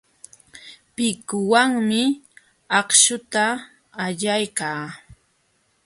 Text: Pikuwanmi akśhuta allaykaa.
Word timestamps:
Pikuwanmi 0.95 2.01
akśhuta 2.79 3.43
allaykaa. 4.03 4.83